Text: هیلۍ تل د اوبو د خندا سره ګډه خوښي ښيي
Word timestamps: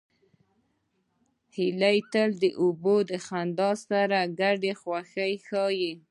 هیلۍ 1.55 1.97
تل 2.11 2.29
د 2.43 2.45
اوبو 2.61 2.95
د 3.09 3.11
خندا 3.25 3.71
سره 3.89 4.19
ګډه 4.39 4.73
خوښي 4.81 5.33
ښيي 5.47 5.91